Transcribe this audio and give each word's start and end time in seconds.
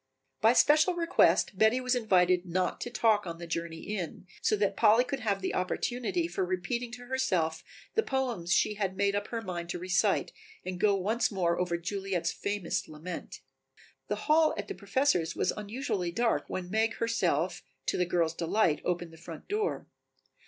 By 0.41 0.53
special 0.53 0.95
request 0.95 1.59
Betty 1.59 1.79
was 1.79 1.93
invited 1.93 2.43
not 2.43 2.81
to 2.81 2.89
talk 2.89 3.27
on 3.27 3.37
the 3.37 3.45
journey 3.45 3.81
in, 3.81 4.25
so 4.41 4.55
that 4.55 4.75
Polly 4.75 5.03
could 5.03 5.19
have 5.19 5.43
the 5.43 5.53
opportunity 5.53 6.27
for 6.27 6.43
repeating 6.43 6.91
to 6.93 7.05
herself 7.05 7.63
the 7.93 8.01
poems 8.01 8.51
she 8.51 8.73
had 8.73 8.97
made 8.97 9.13
up 9.15 9.27
her 9.27 9.43
mind 9.43 9.69
to 9.69 9.77
recite 9.77 10.31
and 10.65 10.79
go 10.79 10.95
once 10.95 11.31
more 11.31 11.59
over 11.59 11.77
Juliet's 11.77 12.31
famous 12.31 12.87
lament. 12.87 13.41
The 14.07 14.25
hall 14.25 14.55
at 14.57 14.67
the 14.67 14.73
Professor's 14.73 15.35
was 15.35 15.53
unusually 15.55 16.09
dark 16.11 16.45
when 16.47 16.71
Meg 16.71 16.95
herself, 16.95 17.61
to 17.85 17.95
the 17.95 18.07
girls' 18.07 18.33
delight, 18.33 18.81
opened 18.83 19.13
the 19.13 19.17
front 19.17 19.47
door. 19.47 19.85